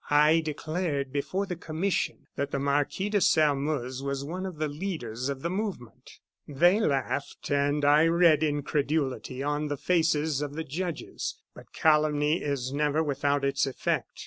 [0.09, 5.29] I declared before the commission that the Marquis de Sairmeuse was one of the leaders
[5.29, 6.13] of the movement.
[6.47, 11.37] They laughed; and I read incredulity on the faces of the judges.
[11.53, 14.19] But calumny is never without its effect.